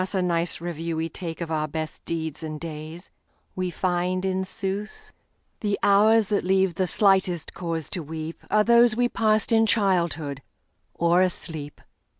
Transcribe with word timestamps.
a 0.15 0.19
nice 0.19 0.59
review 0.59 0.97
we 0.97 1.07
takeOf 1.07 1.51
our 1.51 1.67
best 1.67 2.03
deeds 2.05 2.41
and 2.41 2.59
days, 2.59 3.11
we 3.55 3.69
find, 3.69 4.25
in 4.25 4.43
sooth, 4.43 5.13
The 5.59 5.77
hours 5.83 6.29
that 6.29 6.43
leave 6.43 6.73
the 6.73 6.87
slightest 6.87 7.53
cause 7.53 7.87
to 7.91 8.03
weepAre 8.03 8.65
those 8.65 8.95
we 8.95 9.07
passed 9.07 9.51
in 9.51 9.67
childhood 9.67 10.41
or 10.95 11.21
asleep! 11.21 11.81